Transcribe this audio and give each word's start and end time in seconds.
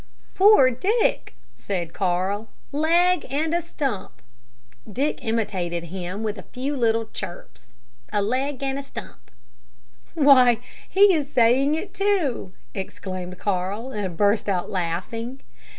"Poor 0.33 0.71
Dick!" 0.71 1.35
said 1.53 1.93
Carl, 1.93 2.49
"leg 2.71 3.23
and 3.29 3.53
a 3.53 3.61
stump!" 3.61 4.23
Dick 4.91 5.23
imitated 5.23 5.83
him 5.83 6.27
in 6.27 6.39
a 6.39 6.51
few 6.51 6.75
little 6.75 7.05
chirps, 7.13 7.75
"A 8.11 8.19
leg 8.19 8.63
and 8.63 8.79
a 8.79 8.81
stump!" 8.81 9.29
"Why, 10.15 10.57
he 10.89 11.13
is 11.13 11.31
saying 11.31 11.75
it 11.75 11.93
too," 11.93 12.51
exclaimed 12.73 13.37
Carl, 13.37 13.91
and 13.91 14.17
burst 14.17 14.49
out 14.49 14.71
laughing. 14.71 15.41